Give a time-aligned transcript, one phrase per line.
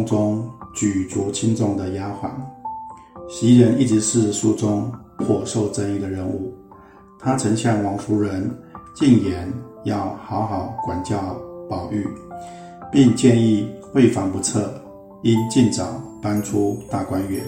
[0.04, 2.30] 》中举足轻重的丫鬟。
[3.28, 6.52] 袭人一直是书中颇受争议的人物。
[7.18, 8.50] 他曾向王夫人
[8.94, 9.52] 进言，
[9.84, 11.36] 要好好管教
[11.68, 12.06] 宝玉，
[12.90, 14.72] 并建议为防不测，
[15.22, 17.44] 应尽早搬出大观园。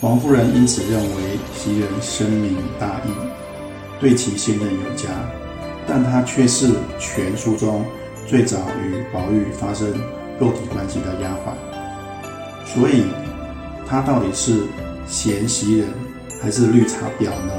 [0.00, 3.10] 王夫人因此认为袭人深明大义，
[4.00, 5.08] 对其信任有加。
[5.86, 7.84] 但她却是全书中
[8.26, 9.88] 最早与宝玉发生
[10.42, 11.54] 肉体关系的丫鬟，
[12.66, 13.04] 所以
[13.86, 14.66] 她到底是
[15.06, 15.88] 嫌袭人
[16.40, 17.52] 还是绿茶婊呢？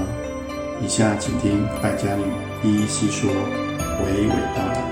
[0.81, 2.25] 以下请听败家女
[2.61, 4.83] 一一细说，娓娓道来。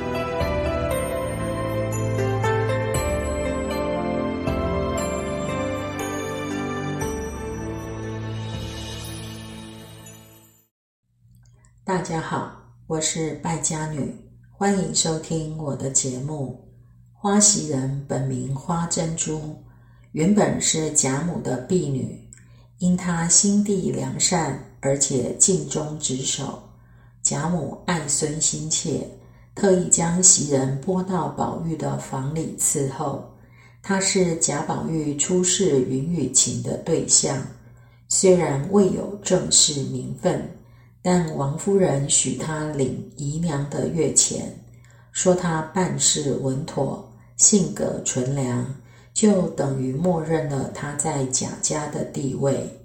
[11.83, 12.53] 大家好，
[12.87, 14.15] 我是败家女，
[14.49, 16.70] 欢迎收听我的节目。
[17.23, 19.55] 花袭人本名花珍珠，
[20.13, 22.19] 原本是贾母的婢女，
[22.79, 24.59] 因她心地良善。
[24.79, 26.63] 而且尽忠职守，
[27.21, 29.07] 贾母爱孙心切，
[29.53, 33.31] 特意将袭人拨到宝玉的房里伺候。
[33.83, 37.37] 她是贾宝玉出仕云雨情的对象，
[38.09, 40.49] 虽然未有正式名分，
[41.03, 44.51] 但王夫人许她领姨娘的月钱，
[45.11, 47.07] 说她办事稳妥，
[47.41, 48.75] 性格纯良，
[49.15, 52.79] 就等于默认了他在贾家的地位。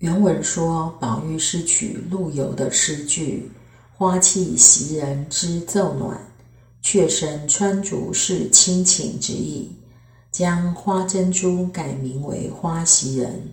[0.00, 3.50] 原文说，宝玉是取陆游的诗句
[3.96, 6.20] “花气袭人知奏暖，
[6.82, 9.72] 却身穿竹是清情”之意，
[10.30, 13.48] 将花珍珠改名为花袭人。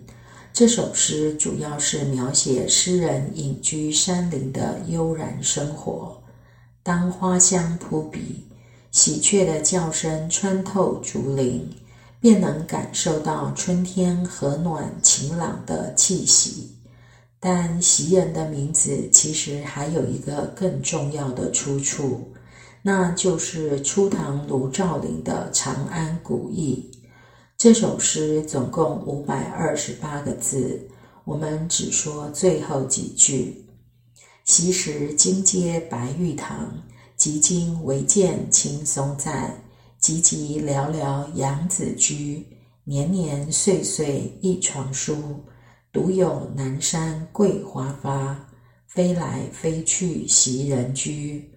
[0.52, 6.22] 这首诗主要是描写诗人隐居山林的悠然生活。
[6.82, 8.44] 当花香扑鼻，
[8.90, 11.68] 喜鹊的叫声穿透竹林。
[12.22, 16.70] 便能感受到春天和暖晴朗的气息。
[17.40, 22.32] 但袭人的名字其实还有一个更重要的出处，
[22.80, 26.92] 那就是初唐卢照邻的《长安古意》。
[27.58, 30.80] 这首诗总共五百二十八个字，
[31.24, 33.61] 我们只说最后几句
[34.44, 36.82] ：“昔时金阶白玉堂，
[37.16, 39.54] 及今唯见青松在。”
[40.02, 42.44] 急急寥寥杨子居，
[42.82, 45.44] 年年岁岁一床书。
[45.92, 48.48] 独有南山桂花发，
[48.88, 51.48] 飞来飞去袭人居。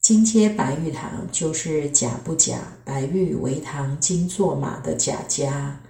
[0.00, 5.80] 金阶白玉堂就是贾不假，白玉为堂金作马的贾家，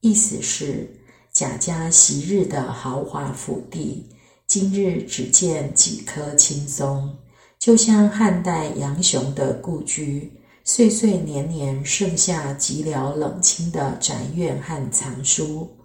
[0.00, 0.86] 意思是
[1.32, 4.04] 贾家昔日的豪华府邸，
[4.46, 7.16] 今日只见几棵青松，
[7.58, 10.40] 就像汉代杨雄的故居。
[10.66, 15.76] 岁岁年年，剩下寂寥冷清的宅院和藏书，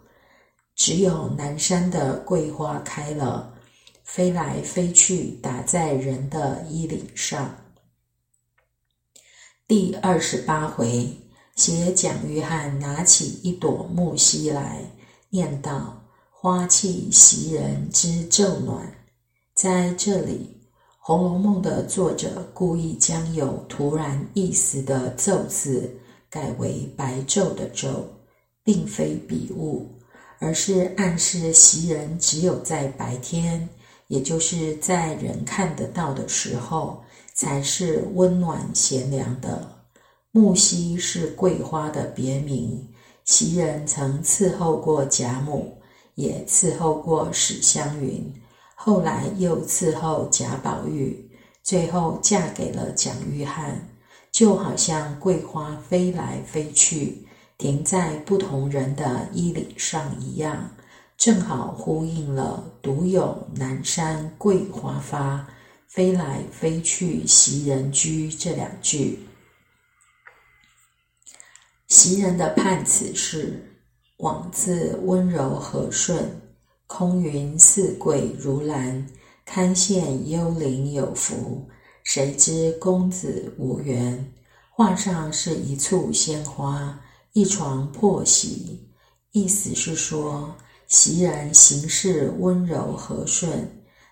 [0.73, 3.55] 只有南山的桂花开了，
[4.03, 7.57] 飞来飞去，打在人的衣领上。
[9.67, 11.17] 第二十八回，
[11.57, 14.79] 写蒋玉菡拿起一朵木樨来，
[15.29, 15.98] 念道
[16.41, 18.89] ：“花气袭人之昼暖。”
[19.53, 20.55] 在这里。
[21.11, 25.91] 《红楼梦》的作者故意将有突然意思的“骤”字
[26.29, 28.03] 改为白昼的“昼”，
[28.63, 29.89] 并非笔误，
[30.37, 33.67] 而是暗示袭人只有在白天，
[34.07, 37.01] 也就是在人看得到的时候，
[37.33, 39.67] 才是温暖贤良的。
[40.31, 42.87] 木樨是桂花的别名，
[43.25, 45.78] 袭人曾伺候过贾母，
[46.19, 48.33] 也伺候过史湘云。
[48.75, 51.31] 后来又伺候贾宝玉，
[51.63, 53.75] 最后嫁给了蒋玉菡，
[54.31, 57.25] 就好像桂花飞来飞去，
[57.57, 60.71] 停在不同人的衣领上一样，
[61.17, 65.47] 正好呼应了“独有南山桂花发，
[65.87, 69.19] 飞来飞去袭人居”这两句。
[71.87, 73.68] 袭人的判词是
[74.19, 76.41] ：“往自温柔和顺。”
[76.87, 79.07] 空云似桂如兰，
[79.45, 81.67] 堪羡幽灵有福。
[82.03, 84.33] 谁知公子无缘。
[84.71, 86.99] 画上是一簇鲜花，
[87.33, 88.89] 一床破席。
[89.31, 90.55] 意思是说，
[90.87, 93.69] 袭人行事温柔和顺，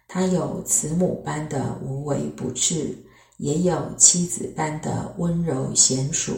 [0.07, 2.95] 她有慈母般的无微不至，
[3.37, 6.31] 也有妻子般的温柔娴熟。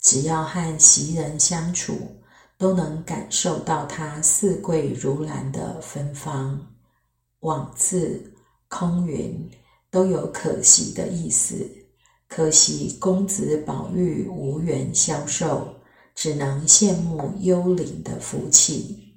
[0.00, 2.15] 只要和袭人相处。
[2.58, 6.74] 都能感受到它似桂如兰的芬芳。
[7.40, 8.34] 往字、
[8.68, 9.50] 空云
[9.90, 11.68] 都有可惜的意思，
[12.28, 15.76] 可惜公子宝玉无缘消受，
[16.14, 19.14] 只能羡慕幽灵的福气。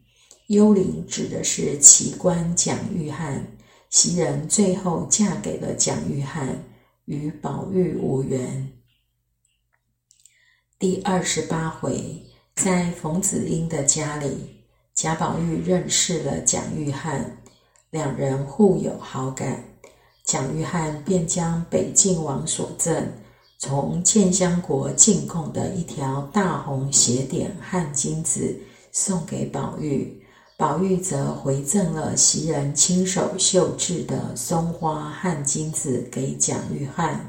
[0.48, 3.42] 幽灵指的是奇观蒋玉菡，
[3.90, 6.56] 袭人最后嫁给了蒋玉菡，
[7.06, 8.74] 与宝玉无缘。
[10.78, 12.24] 第二十八回，
[12.62, 17.22] 在冯子英的家里，贾宝玉认识了蒋玉菡，
[17.90, 19.64] 两人互有好感。
[20.26, 23.14] 蒋玉菡便将北静王所赠
[23.58, 28.54] 从建香国进贡的一条大红鞋点汗金子
[28.92, 30.22] 送给宝玉，
[30.58, 37.20] 宝玉则回赠了袭人亲手绣制的松花汗金子给蒋玉菡。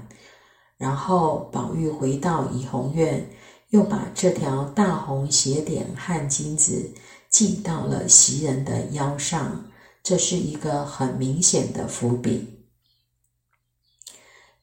[0.76, 3.30] 然后宝玉回到怡红院，
[3.70, 6.90] 又把这条大红鞋点汗金子
[7.30, 9.64] 系到了袭人的腰上，
[10.02, 12.66] 这是一个很明显的伏笔。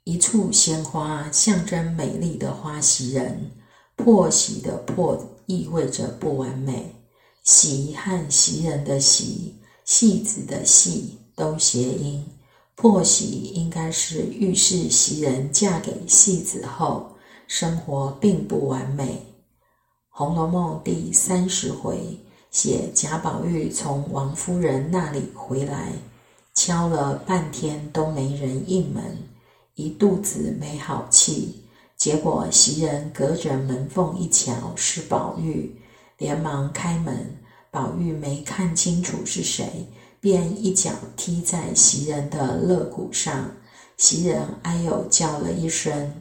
[0.04, 3.52] 一簇鲜花象征美丽的花袭人，
[3.96, 6.96] 破袭的破意味着不完美，
[7.44, 12.26] 袭和袭人的袭，戏子的戏都谐音，
[12.76, 17.17] 破袭应该是预示袭人嫁给戏子后，
[17.48, 19.06] 生活并不完美。
[20.10, 22.20] 《红楼梦》第三十回
[22.52, 25.94] 写贾宝玉从王夫人那里回来，
[26.54, 29.18] 敲了半天都没人应门。
[29.76, 31.64] 一肚子没好气，
[31.96, 35.80] 结果袭人隔着门缝一瞧是宝玉，
[36.18, 37.38] 连忙开门。
[37.70, 39.88] 宝玉没看清楚是谁，
[40.20, 43.52] 便一脚踢在袭人的肋骨上。
[43.98, 46.14] 袭人哎呦叫了一声。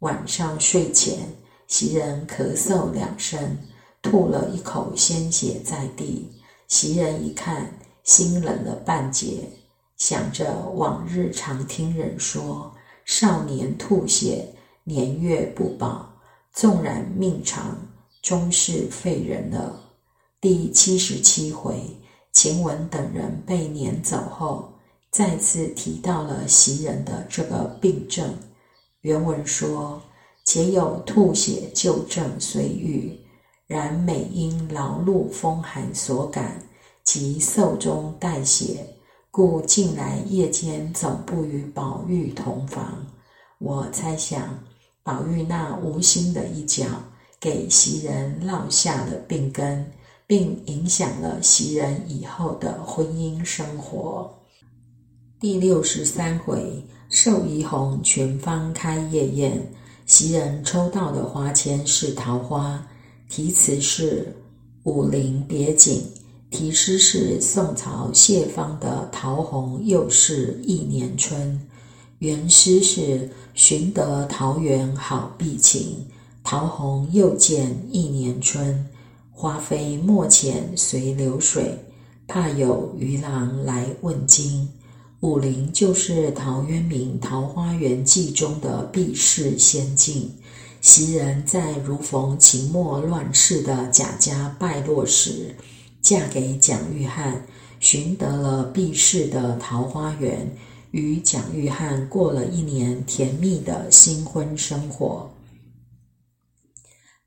[0.00, 1.20] 晚上睡前，
[1.66, 3.56] 袭人咳嗽两声，
[4.02, 6.30] 吐了一口鲜血在地。
[6.68, 9.48] 袭人一看，心冷了半截，
[9.96, 12.74] 想着往日常听人说。
[13.06, 14.54] 少年吐血，
[14.84, 16.12] 年月不保，
[16.52, 17.78] 纵然命长，
[18.20, 19.80] 终是废人了。
[20.42, 21.80] 第七十七回，
[22.32, 24.74] 晴雯等人被撵走后，
[25.10, 28.34] 再次提到了袭人的这个病症。
[29.02, 30.02] 原文说
[30.44, 33.18] ：“且有吐血旧症虽愈，
[33.66, 36.62] 然每因劳碌风寒所感，
[37.04, 38.86] 及寿中带血。”
[39.30, 43.06] 故近来夜间总不与宝玉同房。
[43.58, 44.58] 我猜想，
[45.02, 46.86] 宝玉那无心的一脚，
[47.38, 49.92] 给袭人落下了病根，
[50.26, 54.34] 并影响了袭人以后的婚姻生活。
[55.38, 59.72] 第六十三回，寿怡红全方开夜宴，
[60.06, 62.84] 袭人抽到的花签是桃花，
[63.28, 64.34] 题词是
[64.90, 66.00] 《武陵别景》。
[66.50, 71.52] 题诗是宋朝谢芳的《桃红又是一年春》，
[72.18, 76.06] 原诗是“寻得桃源好避情，
[76.42, 78.86] 桃红又见一年春。
[79.30, 81.78] 花飞莫遣随流水，
[82.26, 84.68] 怕有渔郎来问津。”
[85.20, 90.30] 武陵就是陶渊明《桃花源记》中的避世仙境。
[90.82, 95.54] 袭人在如逢秦末乱世的贾家败落时。
[96.02, 97.32] 嫁给蒋玉菡，
[97.80, 100.48] 寻得了避世的桃花源，
[100.92, 105.28] 与蒋玉菡过了一年甜蜜的新婚生活。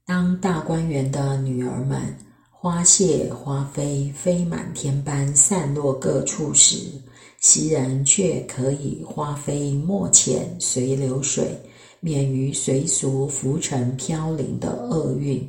[0.06, 2.16] 当大观园的女儿们
[2.50, 6.78] 花谢花飞飞满天般散落各处时，
[7.40, 11.58] 袭人却可以花飞莫遣随流水，
[12.00, 15.48] 免于随俗浮沉飘零的厄运。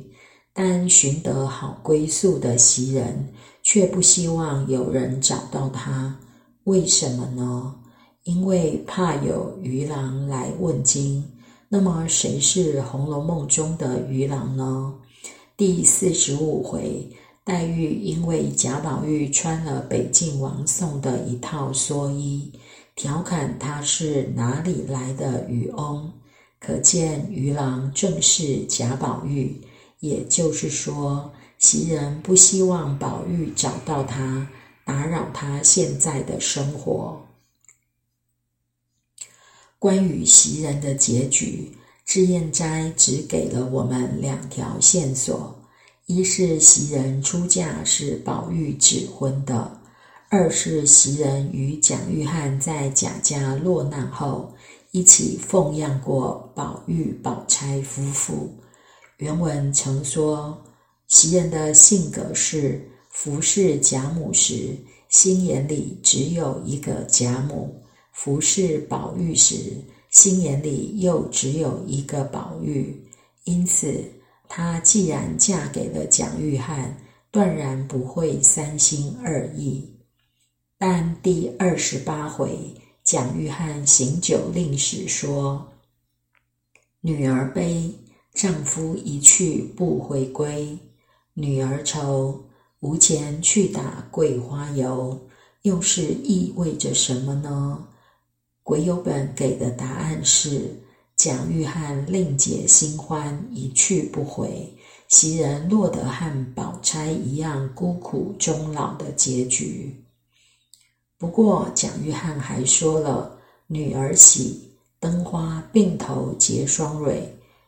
[0.53, 3.33] 但寻得好归宿的袭人，
[3.63, 6.19] 却不希望有人找到他。
[6.65, 7.75] 为什么呢？
[8.23, 11.23] 因为怕有渔郎来问津。
[11.69, 14.93] 那么，谁是《红楼梦》中的渔郎呢？
[15.55, 17.09] 第四十五回，
[17.51, 22.49] 黛玉因为贾宝玉穿了北静王送的一套蓑衣，
[22.95, 26.13] 调侃他是哪里来的渔翁，
[26.61, 29.59] 可见渔郎正是贾宝玉。
[29.99, 34.47] 也就是说，袭人不希望宝玉找到他，
[34.85, 37.21] 打扰他现在的生活。
[39.77, 41.73] 关于袭人的结局，
[42.05, 45.60] 脂砚斋只给了我们两条线索：
[46.13, 49.71] 一是袭人出嫁是宝玉指婚的；
[50.27, 54.53] 二是袭人与蒋玉菡在贾家落难后，
[54.91, 58.53] 一起奉养过宝玉、宝钗夫妇。
[59.19, 60.61] 原文曾说，
[61.07, 64.75] 袭人的性格是服侍贾母时，
[65.07, 67.69] 心眼里只有一个贾母；
[68.11, 69.55] 服侍宝玉时，
[70.09, 73.01] 心眼里又只有一个宝玉，
[73.45, 74.03] 因此
[74.53, 76.91] 她既然嫁给了蒋玉菡，
[77.31, 79.89] 断然不会三心二意。
[80.77, 85.71] 但第二十八回，蒋玉菡行酒令时说
[86.99, 87.95] ：“女儿悲，
[88.33, 90.77] 丈夫一去不回归；
[91.33, 92.43] 女儿愁，
[92.81, 95.17] 无钱去打桂花油。”
[95.63, 97.87] 又是意味着什么呢？
[98.63, 100.75] 癸酉本给的答案是：
[101.21, 104.73] 蒋玉菡另结新欢，一去不回，
[105.07, 110.03] 袭人落得和宝钗一样孤苦终老的结局。
[111.19, 113.37] 不过，蒋玉菡还说了
[113.69, 117.21] ：“女儿喜，灯花鬓头结双蕊；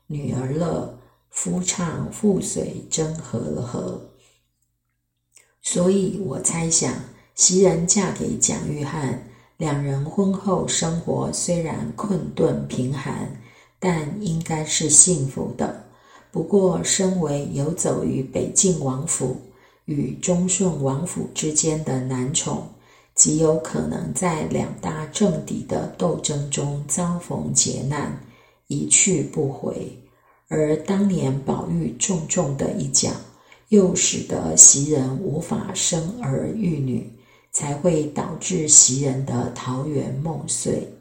[0.08, 0.98] 女儿乐，
[1.30, 4.02] 夫唱妇随真和了和。”
[5.62, 6.92] 所以我猜想。
[7.36, 9.20] 袭人嫁给蒋玉菡，
[9.58, 13.42] 两人婚后生活虽然困顿贫寒，
[13.84, 15.84] 但应该是幸福的。
[16.32, 19.36] 不过，身为游走于北静王府
[19.84, 22.70] 与忠顺王府之间的男宠，
[23.14, 28.18] 极有可能在两大政敌的斗争中遭逢劫难，
[28.68, 29.92] 一去不回。
[30.48, 33.10] 而当年宝玉重重的一脚，
[33.68, 37.12] 又使得袭人无法生儿育女。
[37.56, 40.92] 才会导致袭人的桃园梦碎。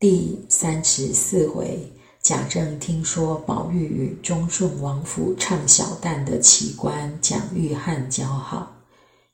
[0.00, 8.76] 第三十四回，贾政听说宝玉与忠顺王府唱小旦的奇观蒋玉菡交好，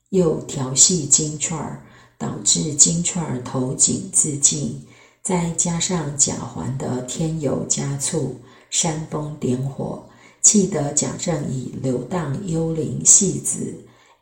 [0.09, 1.83] 又调戏金钏儿，
[2.17, 4.83] 导致金钏儿投井自尽，
[5.21, 8.39] 再加上贾环的添油加醋、
[8.71, 10.09] 煽风点火，
[10.41, 13.75] 气得贾政以流荡幽灵戏子。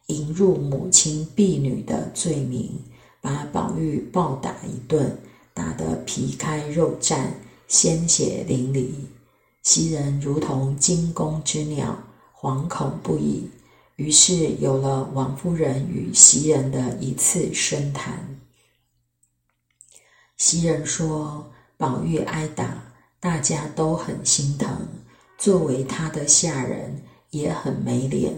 [0.07, 2.69] 引入母亲婢女的罪名，
[3.21, 5.17] 把宝玉暴打一顿，
[5.53, 7.27] 打得皮开肉绽、
[7.67, 8.89] 鲜血淋漓。
[9.62, 11.98] 袭人如同惊弓之鸟，
[12.36, 13.50] 惶恐不已。
[13.95, 18.39] 于是有了王夫人与袭人的一次深谈。
[20.38, 24.88] 袭人说：“宝玉挨打，大家都很心疼，
[25.38, 28.33] 作为他的下人，也很没脸。”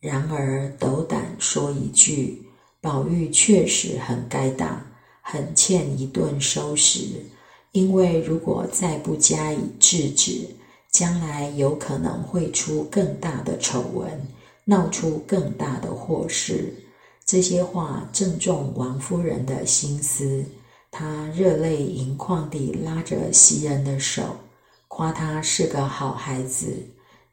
[0.00, 2.46] 然而，斗胆说一句，
[2.80, 4.85] 宝玉确实很该打，
[5.28, 7.00] 很欠一顿收拾。
[7.72, 10.48] 因为如果再不加以制止，
[10.88, 14.08] 将来有可能会出更大的丑闻，
[14.64, 16.72] 闹出更大的祸事。
[17.24, 20.44] 这些话正中王夫人的心思，
[20.92, 24.36] 她热泪盈眶地拉着袭人的手，
[24.86, 26.68] 夸他是个好孩子，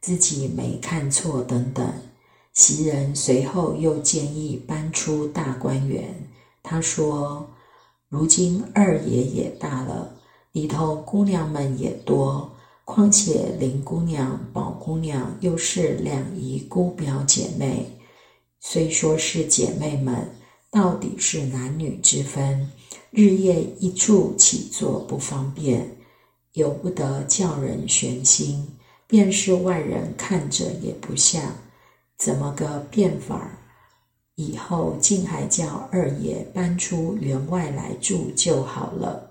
[0.00, 1.88] 自己没看错，等等。
[2.52, 6.12] 袭人随后又建议搬出大观园。
[6.62, 7.48] 她说
[8.14, 10.08] ：“如今二爷也大了，
[10.52, 12.48] 里头姑娘们也多，
[12.84, 17.84] 况且林姑娘、宝姑娘又是两姨姑表姐妹，
[18.60, 20.30] 虽说是姐妹们，
[20.70, 22.70] 到底是男女之分，
[23.10, 25.96] 日夜一处起坐不方便，
[26.52, 28.64] 由不得叫人悬心，
[29.08, 31.42] 便是外人看着也不像。”
[32.16, 33.58] 怎么个变法？
[34.36, 39.30] 以后竟还叫二爷搬出园外来住就好了。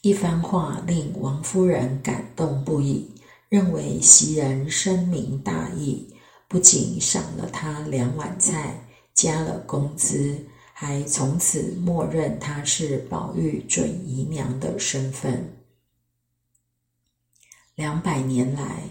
[0.00, 3.10] 一番话令王夫人感动不已，
[3.48, 6.14] 认为袭人深明大义，
[6.48, 15.56] 不仅赏了他两碗菜，加了工资，还从此默认他是宝玉准姨娘的身份。
[17.74, 18.84] 两百年来。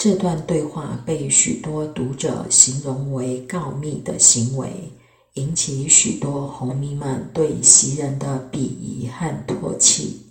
[0.00, 4.90] 这段对话被许多读者形容为告密的行为，
[5.34, 10.22] 引起许多红迷们对袭人的鄙夷和唾弃。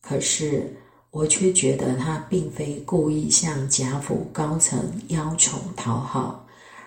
[0.00, 0.74] 可是
[1.10, 6.46] 我却觉得他并非故意向贾府高层邀宠讨好，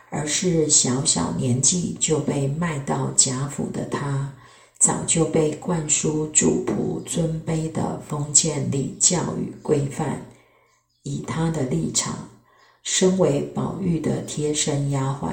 [0.09, 4.33] 而是小小年纪就被卖到贾府的他，
[4.79, 10.25] 早就被灌输主仆尊卑的封建礼教与规范。
[11.39, 12.27] 他的立场，
[12.83, 15.31] 身为宝玉的贴身丫鬟，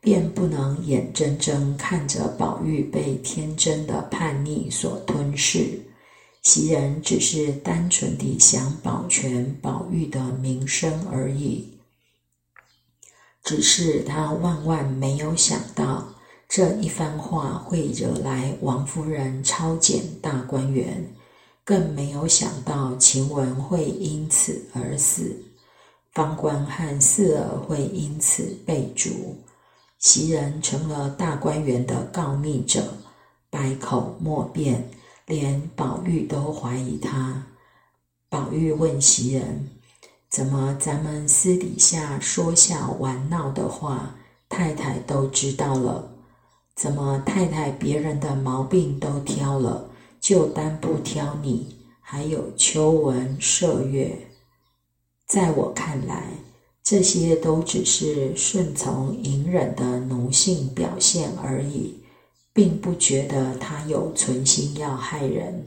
[0.00, 5.80] 便不能眼睁睁看着宝玉被天真的叛逆所吞噬。
[6.42, 11.78] 袭人只是单纯地想保全宝玉的名声而已。
[13.42, 16.14] 只是他万万没有想到，
[16.48, 21.12] 这一番话会惹来王夫人抄检大观园。
[21.64, 25.34] 更没有想到晴雯会因此而死，
[26.12, 29.38] 方官和四儿会因此被逐，
[29.98, 32.98] 袭人成了大观园的告密者，
[33.48, 34.90] 百口莫辩，
[35.26, 37.46] 连宝玉都怀疑他。
[38.28, 39.70] 宝玉问袭人
[40.28, 44.16] ：“怎么咱们私底下说笑玩闹的话，
[44.50, 46.10] 太太都知道了？
[46.74, 49.88] 怎么太太别人的毛病都挑了，
[50.24, 51.76] 就单不挑你？
[52.00, 54.16] 还有秋纹麝月，
[55.26, 56.24] 在我看来。”
[56.82, 62.00] 这些都只是顺从隐忍的奴性表现而已，
[62.54, 65.66] 并不觉得他有存心要害人。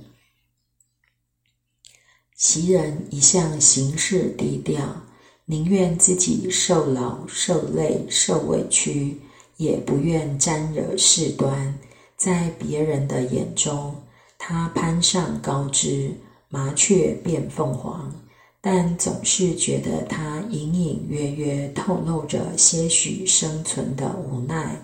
[2.36, 5.04] 袭人一向行事低调，
[5.46, 9.20] 宁愿自己受劳、受累、受委屈，
[9.58, 11.78] 也不愿沾惹事端。
[12.16, 13.96] 在别人的眼中，
[14.38, 16.14] 他攀上高枝，
[16.50, 18.12] 麻雀变凤凰。
[18.60, 24.82] 但总是觉得他隐隐约约透露着些许生存的无奈，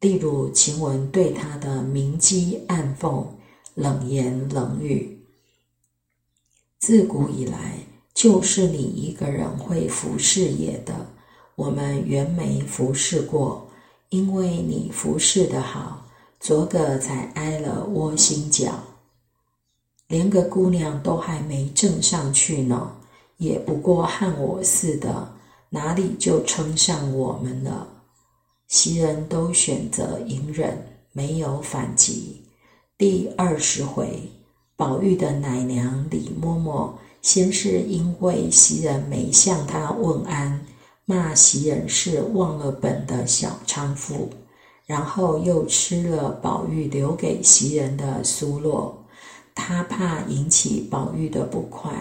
[0.00, 3.24] 例如晴雯对他的明讥暗讽、
[3.74, 5.20] 冷言冷语。
[6.80, 7.78] 自古以来，
[8.14, 11.06] 就是你一个人会服侍也的，
[11.54, 13.70] 我们原没服侍过，
[14.08, 16.03] 因为你服侍的好，
[16.44, 18.70] 昨个才挨了窝心脚，
[20.08, 22.96] 连个姑娘都还没挣上去呢。
[23.38, 25.26] 也不过和我似的，
[25.70, 27.88] 哪里就称上我们了？
[28.68, 32.42] 袭人都选择隐忍，没有反击。
[32.98, 34.30] 第二十回，
[34.76, 36.90] 宝玉的奶娘李嬷嬷，
[37.22, 40.66] 先是因为袭人没向她问安，
[41.06, 44.28] 骂袭人是忘了本的小娼妇，
[44.86, 48.92] 然后又吃了宝玉留给袭人的酥酪，
[49.54, 51.92] 他怕引起宝玉的不快。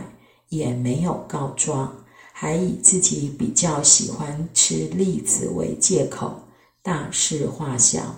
[0.50, 1.92] 也没有告状，
[2.32, 6.44] 还以自己比较喜欢吃栗子为借口，
[6.84, 8.18] 大事化小。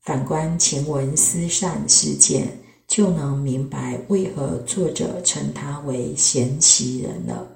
[0.00, 7.46] 反观前文思善事件，就能明白为何作者称他为贤妻人了。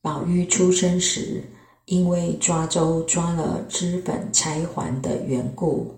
[0.00, 1.42] 宝玉出生时，
[1.86, 5.94] 因为抓周抓了脂粉钗环的缘故，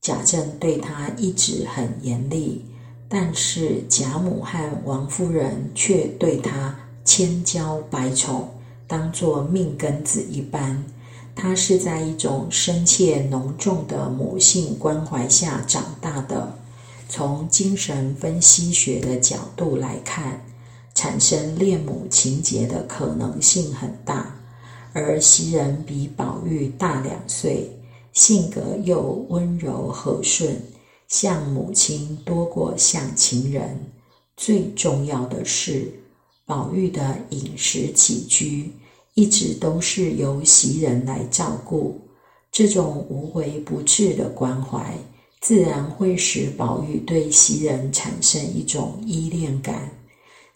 [0.00, 2.64] 贾政对他一直很严厉。
[3.08, 8.48] 但是贾母和王夫人却对他千娇百宠，
[8.88, 10.84] 当作命根子一般。
[11.36, 16.52] 他是在一种深切浓重的母性关怀下长大的。
[17.08, 20.44] 从精神分析学的角度来看，
[20.94, 24.34] 产生恋母情结的可能性很大。
[24.92, 27.70] 而袭人比宝玉大两岁，
[28.12, 30.60] 性格又温柔和顺。
[31.08, 33.78] 像母亲多过像情人，
[34.36, 35.92] 最重要的是，
[36.46, 38.70] 宝玉的饮食起居
[39.14, 42.00] 一直都是由袭人来照顾。
[42.50, 44.94] 这种无微不至的关怀，
[45.40, 49.90] 自然会使宝玉对袭人产生一种依恋感。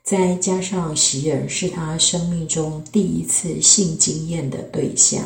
[0.07, 5.21] 再加上袭人是他生命中第一次性经验的对象，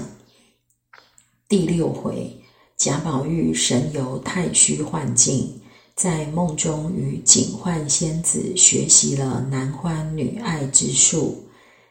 [1.46, 2.34] 第六回。
[2.78, 5.60] 贾宝玉神游太虚幻境，
[5.94, 11.44] 在梦中与警幻仙子学习了男欢女爱之术。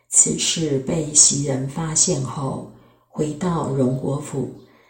[0.10, 2.72] 此事被袭人发现后，
[3.08, 4.50] 回到荣国府，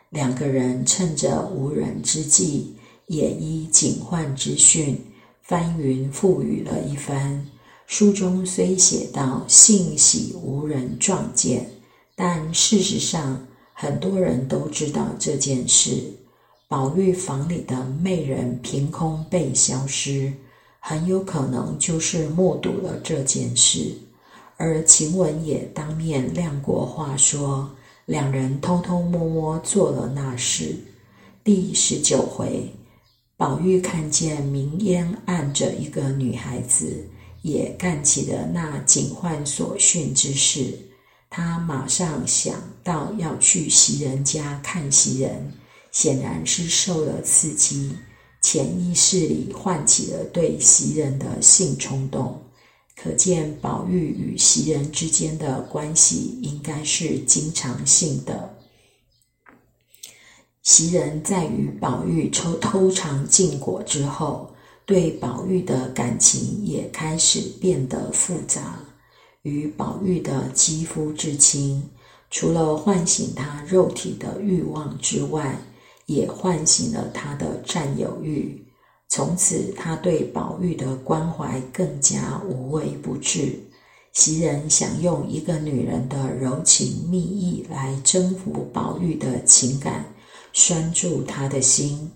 [0.09, 2.75] 两个人趁着无人之际，
[3.07, 4.97] 也依警幻之训，
[5.41, 7.45] 翻云覆雨了一番。
[7.89, 11.67] 书中虽写到幸喜无人撞见，
[12.15, 13.43] 但事实上。
[13.73, 16.03] 很多人都知道这件事，
[16.67, 20.33] 宝玉房里的媚人凭空被消失，
[20.81, 23.95] 很有可能就是目睹了这件事。
[24.57, 27.71] 而晴雯也当面亮过话，说
[28.05, 30.75] 两人偷偷摸摸做了那事。
[31.41, 32.69] 第十九回，
[33.37, 37.07] 宝玉看见明烟按着一个女孩子，
[37.41, 40.77] 也干起了那警幻所训之事。
[41.29, 45.53] 他马上想到要去袭人家看袭人，
[45.91, 47.95] 显然是受了刺激，
[48.41, 52.41] 潜意识里唤起了对袭人的性冲动。
[52.95, 58.57] 可见宝玉与袭人之间的关系应该是经常性的。
[60.63, 64.53] 袭人在与宝玉抽偷尝禁果之后，
[64.89, 68.79] 对宝玉的感情也开始变得复杂。
[69.43, 71.87] 与宝玉的肌肤之亲，
[72.31, 75.55] 除了唤醒他肉体的欲望之外，
[76.07, 78.65] 也唤醒了他的占有欲。
[79.07, 83.59] 从此，他对宝玉的关怀更加无微不至。
[84.13, 90.03] 袭人想用一个女人的柔情蜜意来征服宝玉的情感，
[90.51, 92.09] 拴住他的心，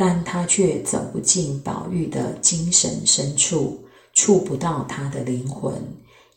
[0.00, 3.84] 但他却走不进宝玉的精神深处，
[4.14, 5.74] 触不到他的灵魂，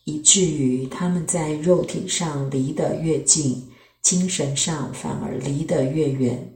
[0.04, 3.70] 以至于他们在肉体上离得越近，
[4.02, 6.54] 精神上反而离得越远。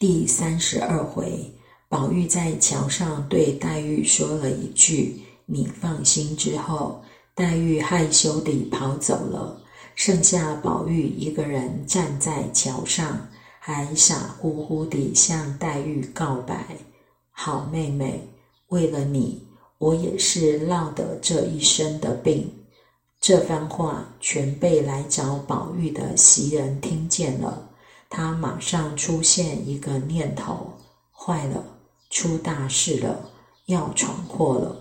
[0.00, 1.54] 第三十二回，
[1.88, 7.04] 宝玉在桥上对黛玉说了一句“你放心”之后，
[7.36, 9.62] 黛玉害羞地跑走了。
[9.94, 13.28] 剩下宝玉一个人站在桥上，
[13.66, 16.76] 还傻乎乎地向黛玉告白
[17.32, 18.28] ：“好妹妹，
[18.68, 19.42] 为了你，
[19.78, 22.52] 我也是落得这一身的病。”
[23.22, 27.70] 这番话全被来找宝玉的袭人听见了，
[28.10, 30.74] 他马上出现一个念头：
[31.10, 31.64] 坏了，
[32.10, 33.30] 出大事了，
[33.64, 34.76] 要闯祸了。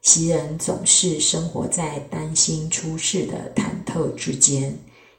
[0.00, 4.78] 袭人总是生活在担心出事的忐忑之间，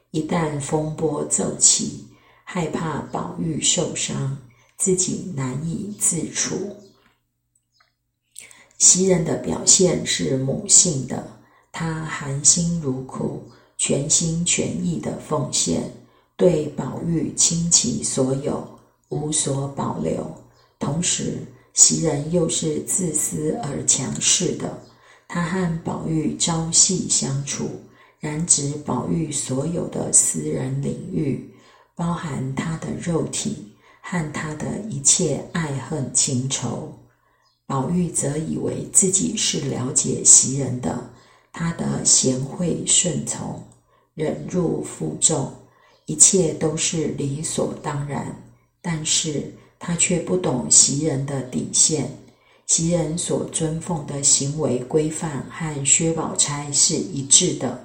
[0.09, 2.07] 一旦风波骤起，
[2.55, 4.37] 害怕宝玉受伤，
[4.77, 6.55] 自己难以自处。
[8.77, 11.27] 袭人的表现是母性的，
[11.71, 13.41] 她含辛茹苦，
[13.75, 15.81] 全心全意的奉献，
[16.37, 20.23] 对宝玉倾其所有，无所保留。
[20.77, 21.39] 同时，
[21.73, 24.79] 袭人又是自私而强势的，
[25.27, 27.67] 她和宝玉朝夕相处，
[28.19, 31.49] 染指宝玉所有的私人领域，
[31.95, 36.97] 包含他的肉体和他的一切爱恨情仇。
[37.65, 41.09] 宝玉则以为自己是了解袭人的，
[41.51, 43.63] 他的贤惠顺从、
[44.13, 45.53] 忍辱负重，
[46.05, 48.35] 一切都是理所当然，
[48.81, 49.53] 但是。
[49.85, 52.09] 他却不懂袭人的底线，
[52.67, 57.83] 袭人所尊奉的行为规范和薛宝钗是一致的。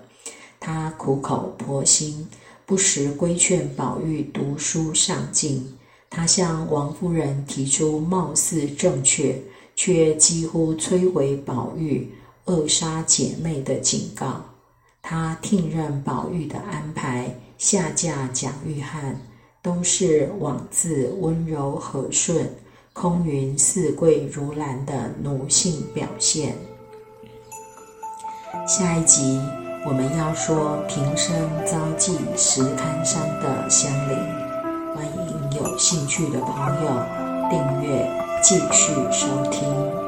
[0.61, 2.29] 他苦口婆心，
[2.69, 5.75] 不时规劝宝玉读书上进。
[6.11, 9.41] 他向王夫人提出貌似正确，
[9.75, 12.13] 却几乎摧毁宝玉、
[12.45, 14.45] 扼杀姐妹的警告。
[15.01, 19.15] 他听任宝玉的安排，下嫁蒋玉菡。
[19.61, 22.49] 都是往自温柔和顺、
[22.93, 26.55] 空云似桂如兰的奴性表现。
[28.67, 29.41] 下一集
[29.85, 34.17] 我们要说平生遭际石堪山的乡邻，
[34.95, 36.91] 欢迎有兴趣的朋友
[37.49, 38.11] 订阅
[38.43, 40.08] 继续收听。